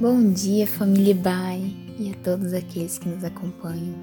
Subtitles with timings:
[0.00, 3.94] Bom dia, família Bai e a todos aqueles que nos acompanham.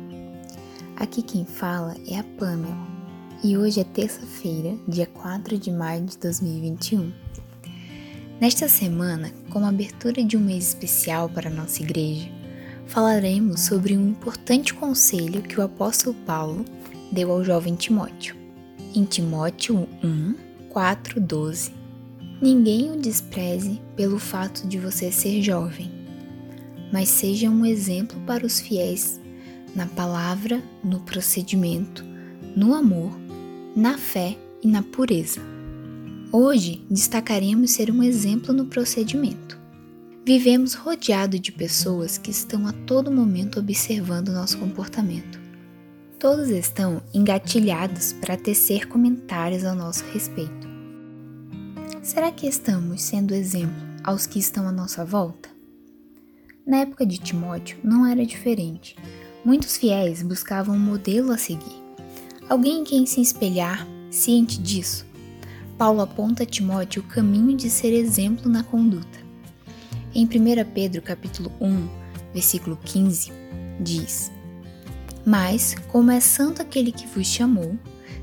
[0.96, 2.78] Aqui quem fala é a Pamela
[3.44, 7.12] e hoje é terça-feira, dia 4 de maio de 2021.
[8.39, 12.29] Nesta semana, como abertura de um mês especial para nossa igreja,
[12.86, 16.64] falaremos sobre um importante conselho que o apóstolo Paulo
[17.11, 18.36] deu ao jovem Timóteo.
[18.93, 20.36] Em Timóteo 1,
[20.70, 21.71] 4, 12,
[22.40, 25.91] Ninguém o despreze pelo fato de você ser jovem,
[26.94, 29.20] mas seja um exemplo para os fiéis
[29.76, 32.05] na palavra, no procedimento,
[32.55, 33.12] no amor,
[33.76, 35.42] na fé e na pureza.
[36.31, 39.59] Hoje destacaremos ser um exemplo no procedimento.
[40.23, 45.40] Vivemos rodeado de pessoas que estão a todo momento observando nosso comportamento.
[46.20, 50.66] Todos estão engatilhados para tecer comentários ao nosso respeito.
[52.07, 55.49] Será que estamos sendo exemplo aos que estão à nossa volta?
[56.66, 58.95] Na época de Timóteo não era diferente.
[59.44, 61.83] Muitos fiéis buscavam um modelo a seguir,
[62.47, 65.05] alguém em quem se espelhar, ciente disso.
[65.77, 69.19] Paulo aponta a Timóteo o caminho de ser exemplo na conduta.
[70.16, 70.30] Em 1
[70.73, 71.89] Pedro capítulo 1,
[72.33, 73.33] versículo 15,
[73.81, 74.31] diz:
[75.25, 77.77] Mas, como é santo aquele que vos chamou,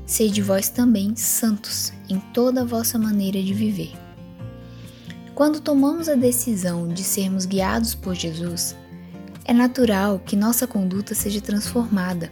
[0.05, 3.93] sede vós também santos em toda a vossa maneira de viver.
[5.33, 8.75] Quando tomamos a decisão de sermos guiados por Jesus,
[9.43, 12.31] é natural que nossa conduta seja transformada.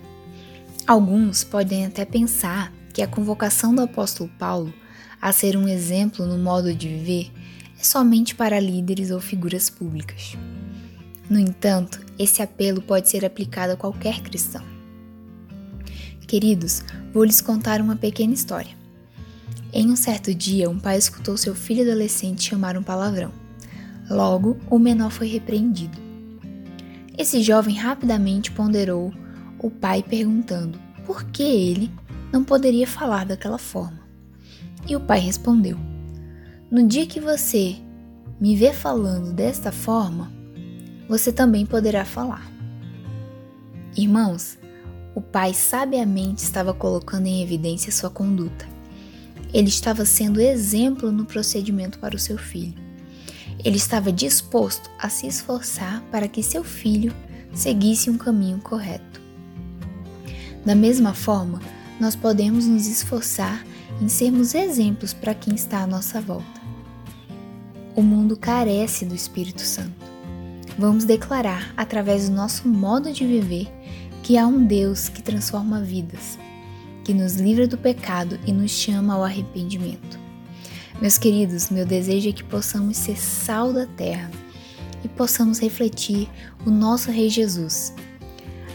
[0.87, 4.73] Alguns podem até pensar que a convocação do apóstolo Paulo
[5.21, 7.31] a ser um exemplo no modo de viver
[7.79, 10.37] é somente para líderes ou figuras públicas.
[11.29, 14.72] No entanto, esse apelo pode ser aplicado a qualquer cristão.
[16.33, 18.71] Queridos, vou lhes contar uma pequena história.
[19.71, 23.31] Em um certo dia, um pai escutou seu filho adolescente chamar um palavrão.
[24.09, 25.95] Logo, o menor foi repreendido.
[27.15, 29.13] Esse jovem rapidamente ponderou
[29.59, 31.91] o pai perguntando por que ele
[32.31, 33.99] não poderia falar daquela forma.
[34.87, 35.77] E o pai respondeu:
[36.71, 37.75] No dia que você
[38.41, 40.31] me ver falando desta forma,
[41.07, 42.51] você também poderá falar.
[43.95, 44.57] Irmãos,
[45.15, 48.67] o pai sabiamente estava colocando em evidência sua conduta.
[49.53, 52.73] Ele estava sendo exemplo no procedimento para o seu filho.
[53.63, 57.13] Ele estava disposto a se esforçar para que seu filho
[57.53, 59.21] seguisse um caminho correto.
[60.65, 61.61] Da mesma forma,
[61.99, 63.63] nós podemos nos esforçar
[64.01, 66.61] em sermos exemplos para quem está à nossa volta.
[67.95, 70.11] O mundo carece do Espírito Santo.
[70.77, 73.71] Vamos declarar, através do nosso modo de viver,
[74.23, 76.39] que há um Deus que transforma vidas,
[77.03, 80.17] que nos livra do pecado e nos chama ao arrependimento.
[81.01, 84.31] Meus queridos, meu desejo é que possamos ser sal da terra
[85.03, 86.29] e possamos refletir
[86.65, 87.93] o nosso Rei Jesus,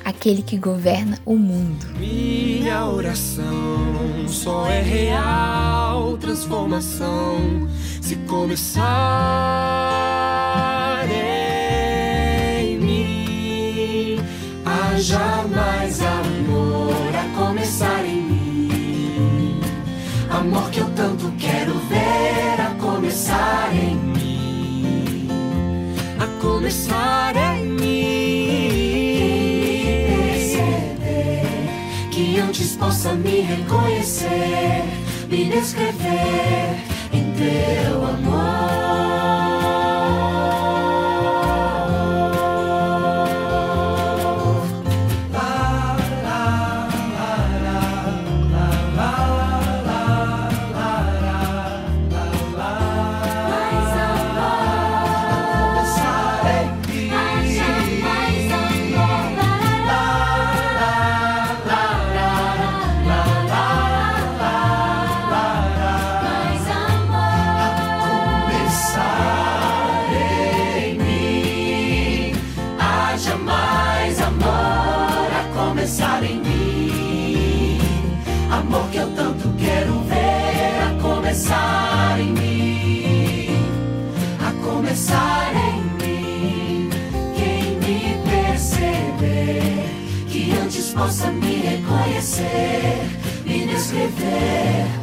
[0.04, 1.86] aquele que governa o mundo.
[1.98, 7.66] Minha oração só é real transformação
[8.03, 10.17] se começar
[14.98, 15.38] Haja
[20.28, 25.28] amor que eu tanto quero ver a começar em mim,
[26.19, 28.59] a começar em mim.
[30.32, 31.47] Perceber
[32.10, 34.82] que antes possa me reconhecer,
[35.28, 36.76] me descrever
[37.12, 38.07] em teu amor.
[84.89, 86.91] Começar em mim.
[87.36, 89.84] Quem me perceber,
[90.28, 93.10] que antes possa me reconhecer,
[93.45, 94.97] me descrever